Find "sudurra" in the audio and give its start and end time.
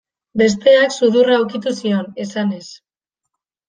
0.95-1.39